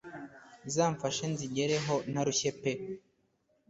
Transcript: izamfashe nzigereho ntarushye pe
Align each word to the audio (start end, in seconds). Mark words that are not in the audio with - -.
izamfashe 0.67 1.23
nzigereho 1.31 1.93
ntarushye 2.11 2.51
pe 2.61 2.71